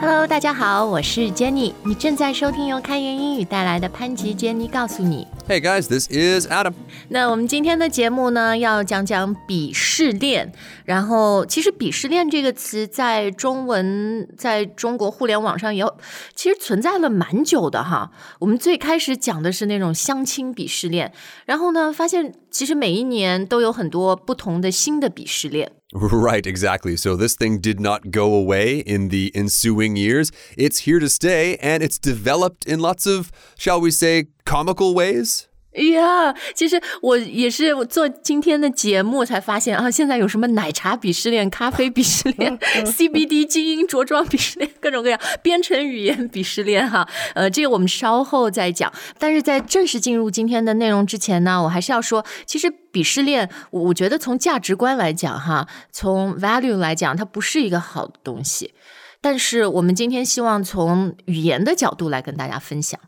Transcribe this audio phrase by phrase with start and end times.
[0.00, 5.26] Hello，大家好，我是 Jenny，你正在收听由开言英语带来的潘吉 Jenny 告诉你。
[5.48, 6.72] Hey guys, this is Adam.
[7.08, 10.52] 那我们今天的节目呢，要讲讲鄙视链。
[10.84, 15.98] 然后，其实“鄙视链”这个词在中文，在中国互联网上也有，
[16.32, 18.12] 其实存在了蛮久的哈。
[18.38, 21.12] 我们最开始讲的是那种相亲鄙视链，
[21.44, 25.72] 然后呢，发现其实每一年都有很多不同的新的鄙视链。
[25.94, 26.96] Right, exactly.
[26.96, 30.30] So this thing did not go away in the ensuing years.
[30.56, 35.47] It's here to stay and it's developed in lots of, shall we say, comical ways.
[35.86, 47.08] 呀其实我也是我做今天的节目才发现啊，现在有什么奶茶鄙视链、咖啡鄙视链、 CBD 精英着装鄙视链，各种各样编程语言鄙视链哈。
[47.34, 48.92] 呃，这个我们稍后再讲。
[49.18, 58.74] 但是在正式进入今天的内容之前呢，我还是要说，其实鄙视链，我我觉得从价值观来讲哈，从 value 来讲，它不是一个好的东西。
[59.20, 62.98] 但是我们今天希望从语言的角度来跟大家分享。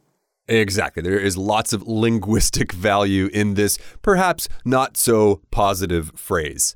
[0.49, 1.01] Exactly.
[1.01, 6.73] There is lots of linguistic value in this perhaps not so positive phrase.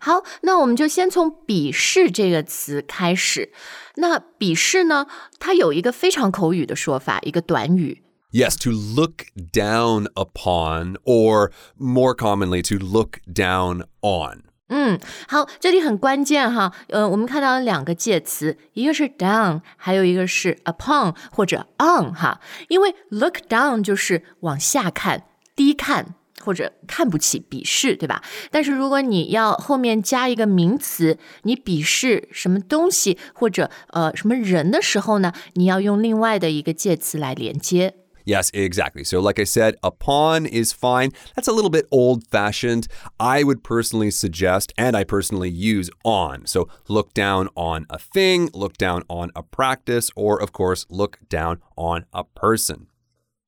[0.00, 3.50] 好，那我们就先从“鄙视”这个词开始。
[3.96, 5.06] 那“鄙视”呢，
[5.38, 8.02] 它有一个非常口语的说法，一个短语。
[8.32, 14.44] Yes, to look down upon, or more commonly, to look down on.
[14.69, 16.73] 嗯，好，这里很关键哈。
[16.89, 22.41] 呃，我们看到了两个介词，一个是 down，还有一个是 upon 或者 on 哈。
[22.67, 25.23] 因为 look down 就是往下看、
[25.55, 28.21] 低看或者看不起、鄙视，对吧？
[28.51, 37.95] 但是如果你要后面加一个名词，你鄙视什么东西或者呃什么人的时候呢，你要用另外的一个介词来连接。
[38.26, 39.02] Yes, exactly.
[39.02, 41.10] So, like I said, upon is fine.
[41.34, 42.86] That's a little bit old fashioned.
[43.18, 46.46] I would personally suggest, and I personally use on.
[46.46, 51.18] So, look down on a thing, look down on a practice, or, of course, look
[51.28, 52.86] down on a person.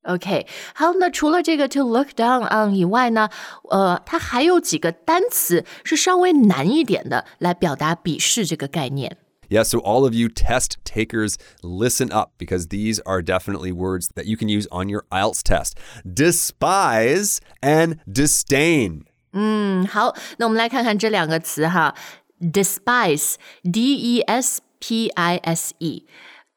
[0.03, 0.45] OK，
[0.75, 3.29] 好，那除了这个 to look down on 以外呢，
[3.71, 9.17] 呃，它还有几个单词是稍微难一点的，来表达鄙视这个概念。
[9.49, 14.25] Yeah, so all of you test takers, listen up because these are definitely words that
[14.25, 15.77] you can use on your IELTS test.
[16.03, 19.03] Despise and disdain.
[19.33, 21.93] 嗯，好，那我们来看看这两个词哈，
[22.39, 26.07] despise，d e s p i s e，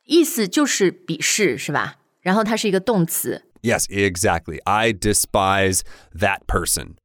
[0.04, 1.96] 意思就是鄙视，是吧？
[2.22, 4.60] 然后它是一个动词 Yes, exactly.
[4.64, 5.80] I despise
[6.14, 6.96] that person.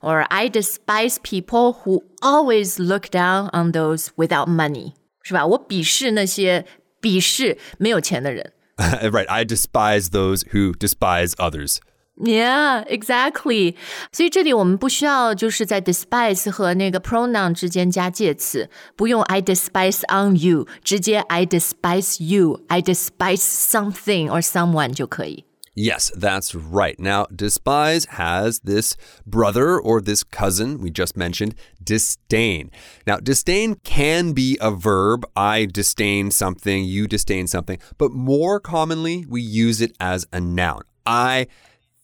[0.00, 4.92] ，or I despise people who always look down on those without money，
[5.22, 5.46] 是吧？
[5.46, 6.66] 我鄙视那些
[7.00, 8.52] 鄙视没有钱的人。
[8.76, 9.28] right.
[9.28, 11.78] I despise those who despise others.
[12.16, 13.74] Yeah, exactly.
[14.12, 24.28] 所以这里我们不需要就是在 despise 和那个 pronoun 之间加介词，不用 I despise on you，直接 I despise you, I despise something
[24.28, 25.45] or someone 就可以。
[25.79, 26.99] Yes, that's right.
[26.99, 32.71] Now, despise has this brother or this cousin we just mentioned, disdain.
[33.05, 35.23] Now, disdain can be a verb.
[35.35, 40.81] I disdain something, you disdain something, but more commonly, we use it as a noun.
[41.05, 41.45] I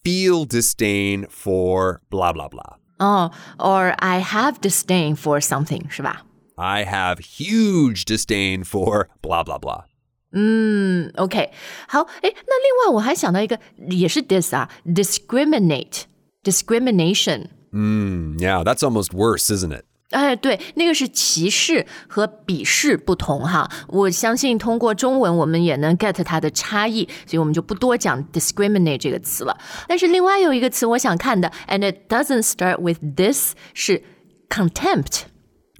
[0.03, 2.75] feel disdain for blah, blah, blah.
[2.99, 6.21] Oh, or I have disdain for something, 是吧?
[6.59, 9.85] I have huge disdain for blah, blah, blah.
[10.32, 11.50] 嗯，OK，
[11.88, 17.46] 好，诶，那另外我还想到一个也是 dis 啊，discriminate，discrimination。
[17.70, 19.84] Mm, yeah, that's almost worse, isn't it?
[20.10, 23.70] 哎，对，那个是歧视和鄙视不同哈。
[23.88, 29.58] 我相信通过中文我们也能 get 它的差异，所以我们就不多讲 discriminate 这个词了。
[29.86, 34.02] 但是另外有一个词我想看的，and it doesn't start with this，是
[34.48, 35.24] contempt。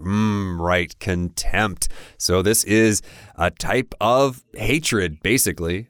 [0.03, 1.89] Mm, right, contempt.
[2.19, 3.03] So this is
[3.35, 5.87] a type of hatred, basically.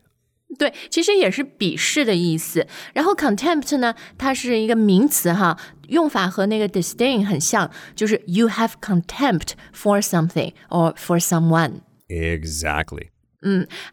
[0.57, 2.65] 对，其实也是鄙视的意思。
[2.93, 5.59] 然后 contempt 呢，它是一个名词哈，
[5.89, 11.81] 用法和那个 disdain 很像，就是 you have contempt for something or for someone。
[12.07, 13.09] Exactly.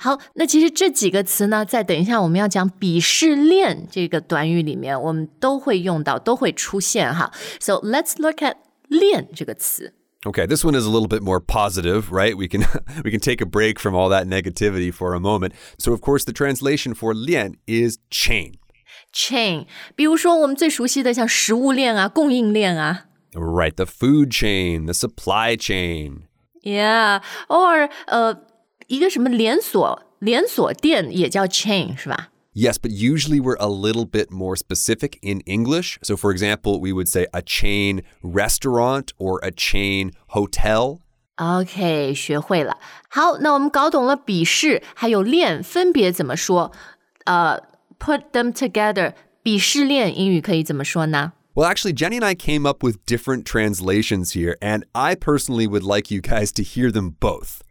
[0.00, 7.30] 好，那其实这几个词呢，在等一下我们要讲鄙视链这个短语里面，我们都会用到，都会出现哈。
[7.60, 8.54] So let's look at
[8.88, 9.92] 链这个词。
[10.26, 12.36] Okay, this one is a little bit more positive, right?
[12.36, 12.64] We can
[13.04, 15.54] we can take a break from all that negativity for a moment.
[15.78, 18.54] So of course the translation for lian is chain.
[19.12, 26.22] chain，比如说我们最熟悉的像食物链啊、供应链啊 Right, the food chain, the supply chain.
[26.62, 28.40] ，Yeah，or 呃
[28.88, 32.29] 一个什么连锁连锁店也叫 chain 是吧？
[32.53, 35.97] Yes, but usually we're a little bit more specific in English.
[36.03, 40.99] So, for example, we would say a chain restaurant or a chain hotel.
[41.37, 42.77] OK，学会了。
[43.09, 46.73] 好，那我们搞懂了鄙视还有链分别怎么说。
[47.23, 55.67] 呃、uh,，put them together，鄙视链英语可以怎么说呢？Well, actually, Jenny and I came up with different translations here, and I personally
[55.67, 57.61] would like you guys to hear them both.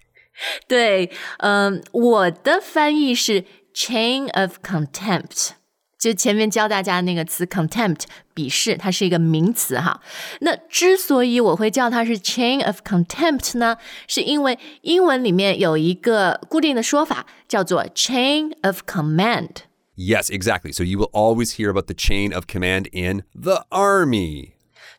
[0.66, 5.51] 对，嗯，我的翻译是 chain of contempt。
[5.97, 8.01] 就前面教大家那个词 contempt
[8.35, 10.01] 鄙视，它是一个名词哈。
[10.41, 13.77] 那之所以我会叫它是 chain of contempt 呢，
[14.07, 19.63] 是因为英文里面有一个固定的说法叫做 chain of command。
[19.95, 20.73] Yes, exactly.
[20.73, 24.51] So you will always hear about the chain of command in the army.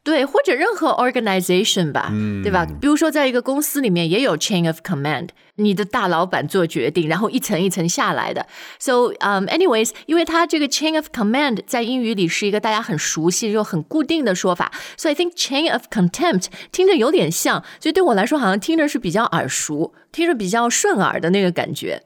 [0.03, 2.11] 对，或者任何 organization 吧，
[2.41, 2.65] 对吧？
[2.81, 8.47] 比如说，在一个公司里面也有 chain of command，你的大老板做决定，然后一层一层下来的。
[8.79, 22.01] So, um, anyways，因为它这个 chain of command 在英语里是一个大家很熟悉又很固定的说法，所以 I think chain of contempt 听着有点像，所以对我来说好像听着是比较耳熟，听着比较顺耳的那个感觉。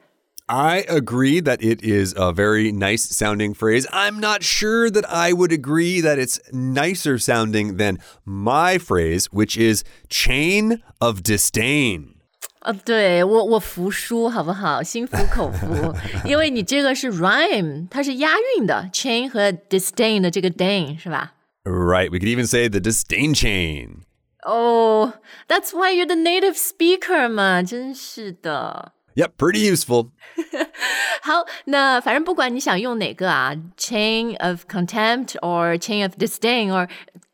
[0.48, 3.86] I agree that it is a very nice sounding phrase.
[3.92, 9.56] I'm not sure that I would agree that it's nicer sounding than my phrase, which
[9.56, 12.16] is chain of disdain.
[12.62, 14.82] 呃，对我我服输好不好？
[14.82, 15.94] 心服口服，
[16.26, 21.34] 因为你这个是 rhyme， 它是押韵的，chain 和 disdain 的这个 dain 是吧？
[21.62, 22.10] Right.
[22.10, 24.00] We could even say the disdain chain.
[24.44, 25.14] 哦、
[25.46, 28.92] oh,，That's why you're the native speaker 嘛，真是的。
[29.14, 30.10] Yep, pretty useful.
[31.22, 36.88] 好，那反正不管你想用哪个啊，chain of contempt or chain of disdain or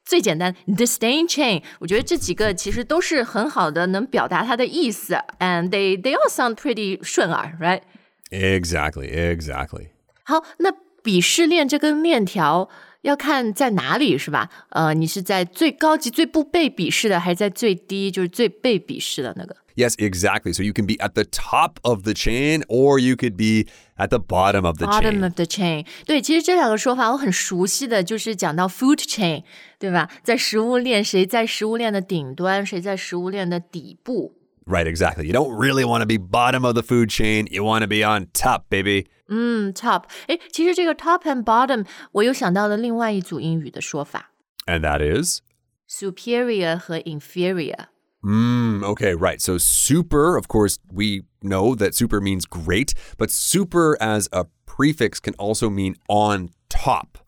[0.05, 7.83] 最简单 disdain chain，我觉得这几个其实都是很好的，能表达它的意思，and they they all sound pretty 顺耳，right？
[8.31, 9.89] Exactly, exactly.
[10.25, 12.69] 好，那鄙视链这根链条
[13.03, 14.51] 要看在哪里是吧？
[14.71, 19.57] 呃，你是在最高级、最不被鄙视的，还是在最低，就是最被鄙视的那个？
[19.81, 20.55] Yes, exactly.
[20.55, 23.67] So you can be at the top of the chain or you could be
[23.99, 25.23] at the bottom of the bottom chain.
[25.23, 25.85] of the chain。
[26.07, 29.45] 对，其实这两个说法我很熟悉的，就是讲到 food chain，
[29.79, 30.11] 对吧？
[30.23, 34.33] 在食物链，谁在食物链的顶端，谁在食物链的底部。
[34.65, 35.27] Right, exactly.
[35.27, 37.47] You don't really want to be bottom of the food chain.
[37.53, 39.07] You want to be on top, baby.
[39.29, 40.05] 嗯，top。
[40.27, 44.33] 哎，其实这个 top and bottom，我又想到了另外一组英语的说法
[44.65, 45.43] And that is?
[45.89, 47.89] ，superior 和 inferior。
[48.23, 49.41] Mm, okay, right.
[49.41, 55.21] So super, of course, we know that super means great, but super as a prefix
[55.21, 57.19] can also mean on top.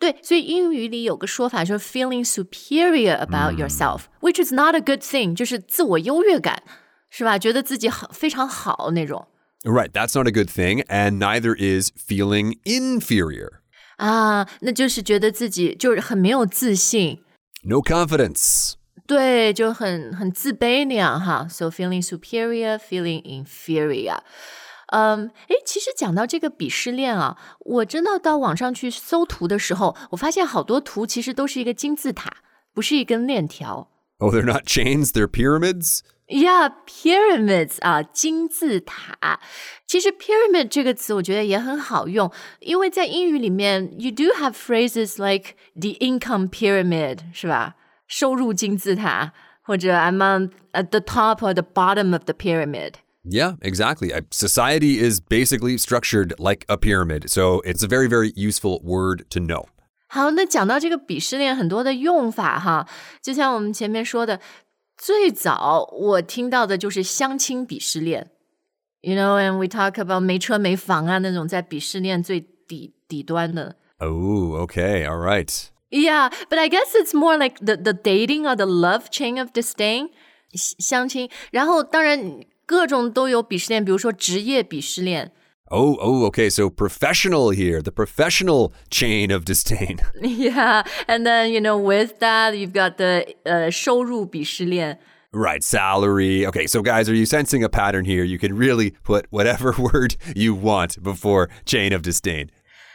[0.00, 6.62] 对，所以英语里有个说法，就是 feeling superior about yourself，which is not a good thing，就是自我优越感，
[7.10, 7.38] 是吧？
[7.38, 9.28] 觉得自己好，非常好那种
[9.62, 13.60] Right, that's not a good thing, and neither is feeling inferior.
[13.98, 17.20] 啊，那就是觉得自己就是很没有自信，
[17.62, 18.72] No confidence.
[19.06, 21.46] 对，就很很自卑那样哈。
[21.48, 24.18] So feeling superior, feeling inferior。
[24.92, 32.38] 嗯，诶，其实讲到这个鄙视链啊，我真的到网上去搜图的时候，我发现好多图其实都是一个金字塔，
[32.72, 33.88] 不是一根链条。
[34.18, 36.00] Oh, they're not chains, they're pyramids?
[36.26, 39.40] Yeah, pyramids 啊，金字塔。
[39.86, 42.30] 其实 pyramid 这个词我觉得也很好用，
[42.60, 47.74] 因为在英语里面，you do have phrases like the income pyramid，是吧？
[48.06, 49.32] 收入金字塔，
[49.62, 52.94] 或者 I'm on at the top or the bottom of the pyramid。
[53.22, 54.12] Yeah, exactly.
[54.12, 59.24] Uh, Society is basically structured like a pyramid, so it's a very, very useful word
[59.30, 59.66] to know.
[60.08, 62.88] 好，那讲到这个鄙视链很多的用法哈，
[63.22, 64.40] 就像我们前面说的，
[64.96, 68.30] 最早我听到的就是相亲鄙视链。
[69.02, 73.76] You know, and we talk about 没车没房啊那种在鄙视链最底底端的。
[73.98, 75.68] Oh, okay, all right.
[75.90, 79.52] Yeah, but I guess it's more like the the dating or the love chain of
[79.52, 80.10] disdain，
[80.54, 81.28] 相相亲。
[81.50, 85.32] 然后当然各种都有鄙视链，比如说职业鄙视链。
[85.72, 86.50] Oh, oh, okay.
[86.50, 89.98] So professional here, the professional chain of disdain.
[90.20, 94.98] Yeah, and then you know with that you've got the 呃、收入鄙视链。
[95.32, 96.44] right, salary.
[96.44, 98.24] Okay, so guys, are you sensing a pattern here?
[98.24, 102.50] You can really put whatever word you want before chain of disdain.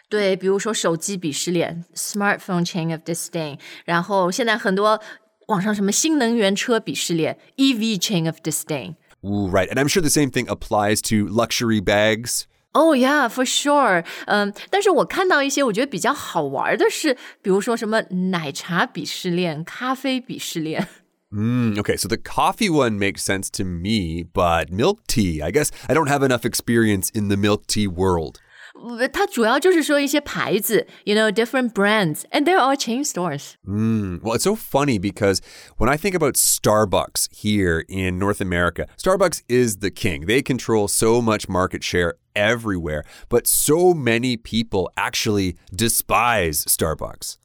[0.09, 5.01] 对，比如说手机鄙视链 （smartphone chain of disdain），然后现在很多
[5.47, 8.95] 网上什么新能源车鄙视链 （EV chain of disdain）。
[9.21, 9.67] Ooh, right.
[9.69, 12.43] And I'm sure the same thing applies to luxury bags.
[12.73, 14.05] Oh yeah, for sure.
[14.27, 20.87] 嗯，但是我看到一些我觉得比较好玩的是，比如说什么奶茶鄙视链、咖啡鄙视链。
[21.31, 25.69] Mm, okay, so the coffee one makes sense to me, but milk tea, I guess
[25.87, 28.35] I don't have enough experience in the milk tea world.
[28.79, 33.53] 呃它主要就是说一些牌子，you know different brands, and they're all chain stores.
[33.65, 35.41] Mm, well, it's so funny because
[35.77, 40.25] when I think about Starbucks here in North America, Starbucks is the king.
[40.25, 47.37] They control so much market share everywhere, but so many people actually despise Starbucks.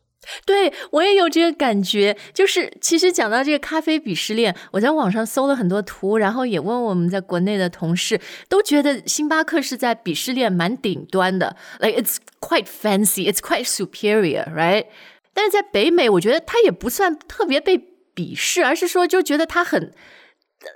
[0.45, 14.85] 对我也有这个感觉，就是其实讲到这个咖啡鄙视链，我在网上搜了很多图，然后也问我们在国内的同事，都觉得星巴克是在鄙视链蛮顶端的，like it's quite fancy, it's quite superior, right？
[15.33, 17.77] 但是在北美，我觉得它也不算特别被
[18.15, 19.91] 鄙视，而是说就觉得它很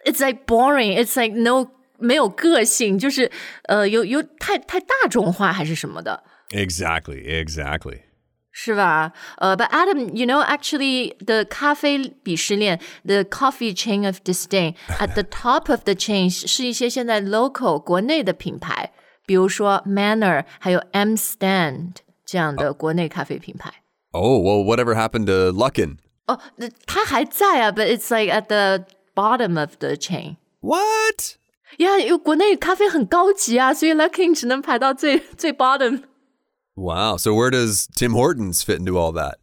[0.05, 3.31] ，it's like boring, it's like no 没有个性，就是
[3.63, 6.23] 呃有有太太大众化还是什么的。
[6.49, 8.01] Exactly, exactly.
[8.58, 9.12] 是吧？
[9.38, 15.94] 呃、uh,，But Adam, you know, actually, the 咖啡鄙视链，the coffee chain of disdain at the top of the
[15.94, 18.92] chain 是一些现在 local 国内的品牌，
[19.26, 23.72] 比如说 Manner，还有 M Stand 这样的国内咖啡品牌。
[24.12, 25.96] Oh, well, whatever happened to Luckin?
[26.26, 26.38] 哦，
[26.86, 28.84] 它还在啊，but it's like at the
[29.16, 30.36] bottom of the chain。
[30.60, 31.36] What?
[31.78, 36.04] 呀，因为国内咖啡很高级啊，所以 Luckin 只能排到最最 bottom。
[36.78, 37.16] Wow.
[37.16, 39.36] So where does Tim Hortons fit into all that?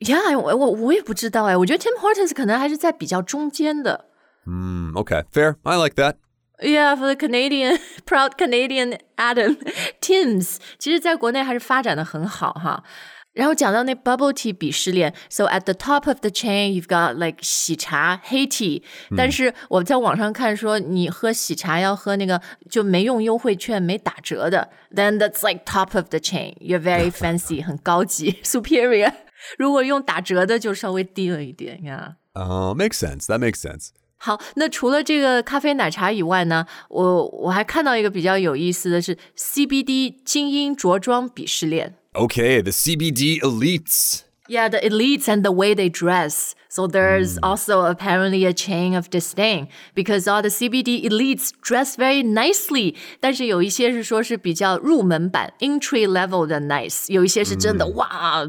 [0.00, 4.06] 呀，我我我也不知道哎，我觉得 Tim Hortons 可能还是在比较中间的。
[4.46, 5.56] Hmm, okay, fair.
[5.64, 6.14] I like that.
[6.60, 9.56] Yeah, for the Canadian proud Canadian Adam
[10.00, 12.84] Tim's，其实在国内还是发展的很好哈。
[13.33, 18.83] 然后讲到那 bubble tea 鄙视链，so at the top of the chain you've got like 喜茶 HEYTEA，
[19.17, 29.11] 但是我在网上看说你喝喜茶要喝那个就没用优惠券没打折的，then that's like top of the chain，you're very fancy 很高级 superior。
[29.57, 32.17] 如果用打折的就稍微低了一点呀。
[32.35, 33.89] 哦、yeah.，makes、uh, sense，that makes sense。
[34.17, 41.95] 好，那除了这个咖啡奶茶以外呢，我我还看到一个比较有意思的是 CBD 精英着装鄙视链。
[42.14, 44.24] Okay, the CBD elites.
[44.48, 46.54] Yeah, the elites and the way they dress.
[46.70, 52.22] So there's also apparently a chain of disdain because all the CBD elites dress very
[52.22, 52.94] nicely.
[53.20, 58.44] 但是有一些是说是比较入门版 entry level 的 nice，有一些是真的、哇，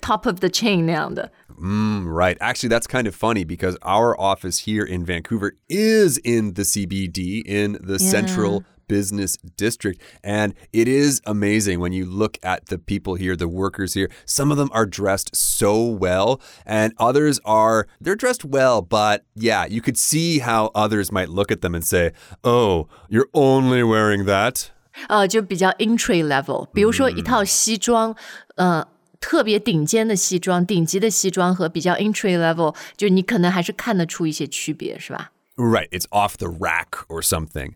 [0.00, 1.30] top of the chain 那样的。
[1.58, 2.36] Mm, right.
[2.40, 7.42] Actually, that's kind of funny because our office here in Vancouver is in the CBD
[7.46, 10.00] in the central business district.
[10.22, 14.10] And it is amazing when you look at the people here, the workers here.
[14.26, 19.64] Some of them are dressed so well, and others are, they're dressed well, but yeah,
[19.66, 22.12] you could see how others might look at them and say,
[22.44, 24.70] oh, you're only wearing that.
[25.08, 28.14] 呃，就比较 entry level，比如说一套西装，
[28.56, 28.88] 呃。
[29.24, 35.88] 特别顶尖的西装、顶级的西装和比较 entry level，就你可能还是看得出一些区别，是吧 Right.
[35.90, 37.74] It's off the rack or something.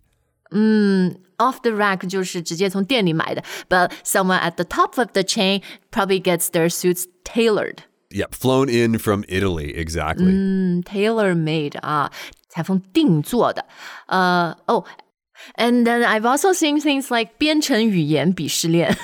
[1.38, 7.04] ？Off the rack 就是直接从店里买的，but someone at the top of the chain probably gets their suits
[7.24, 7.80] tailored。
[8.10, 8.34] Yep.
[8.34, 9.74] Flown in from Italy.
[9.76, 10.82] Exactly.
[10.84, 12.10] tailor made 啊，
[12.48, 13.66] 裁缝定做的。
[14.06, 14.84] 呃，哦、
[15.56, 18.96] and then I've also seen things like 编程语言鄙视链。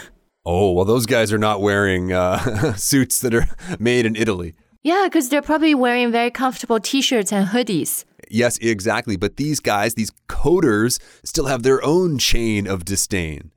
[0.45, 3.49] Oh, well, those guys are not wearing uh, suits that are
[3.79, 4.55] made in Italy.
[4.83, 8.05] Yeah, because they're probably wearing very comfortable T-shirts and hoodies.
[8.31, 9.17] Yes, exactly.
[9.17, 13.51] But these guys, these coders, still have their own chain of disdain.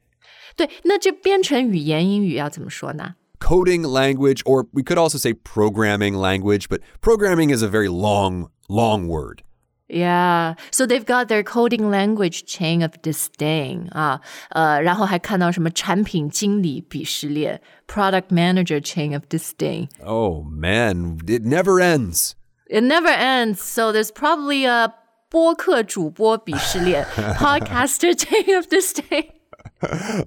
[0.55, 3.15] 对，那这编程语言英语要怎么说呢？
[3.39, 8.49] Coding language, or we could also say programming language, but programming is a very long,
[8.67, 9.43] long word.
[9.87, 19.23] Yeah, so they've got their coding language chain of disdain 啊，呃，然后还看到什么产品经理鄙视链 （product manager chain of
[19.29, 19.89] disdain）。
[20.03, 22.31] Oh, man, it never ends.
[22.69, 24.93] It never ends, so there's probably a
[25.29, 27.05] 播客主播鄙视链
[27.37, 29.31] （podcaster chain of disdain）。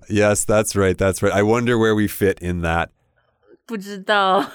[0.09, 0.97] Yes, that's right.
[0.97, 1.33] That's right.
[1.33, 2.89] I wonder where we fit in that.
[3.67, 4.51] 不知道。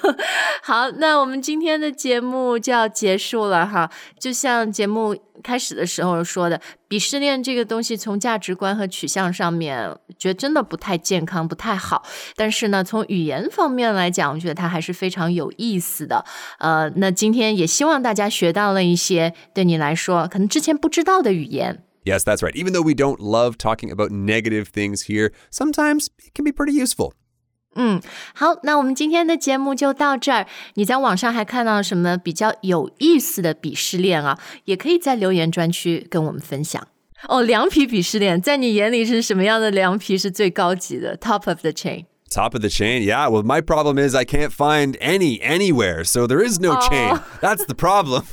[0.62, 3.90] 好，那我们今天的节目就要结束了哈。
[4.18, 12.02] 就像节目开始的时候说的，鄙视链这个东西从价值观和取向上面，觉得真的不太健康，不太好。
[12.36, 16.24] 但是呢，从语言方面来讲，我觉得它还是非常有意思的。
[16.58, 21.84] 呃，那今天也希望大家学到了一些对你来说可能之前不知道的语言。
[22.04, 22.54] Yes, that's right.
[22.54, 26.72] Even though we don't love talking about negative things here, sometimes it can be pretty
[26.72, 27.12] useful.
[28.34, 30.46] 好，那我们今天的节目就到这儿。
[30.75, 34.38] 你在网上还看到什么比较有意思的鄙视链啊？
[34.64, 36.88] 也可以在留言专区跟我们分享。
[37.28, 42.06] 哦，凉皮鄙视链，在你眼里是什么样的凉皮是最高级的？Top of the chain。
[42.30, 43.02] Top of the chain.
[43.02, 47.20] Yeah, well, my problem is I can't find any anywhere, so there is no chain.
[47.40, 48.25] That's the problem.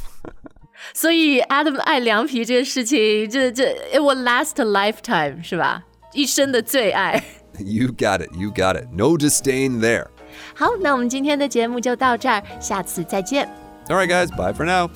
[0.94, 5.84] 所以 Adam 爱凉皮这个事情，这这 it will last a lifetime 是吧？
[6.14, 7.24] 一生的最爱。
[7.59, 8.31] You got it.
[8.35, 8.89] You got it.
[8.93, 10.07] No disdain there.
[10.55, 13.49] 好，那我们今天的节目就到这儿，下次再见。
[13.89, 14.31] All right, guys.
[14.31, 14.89] Bye for now.